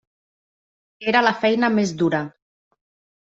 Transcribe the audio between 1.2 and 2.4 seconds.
la feina més dura.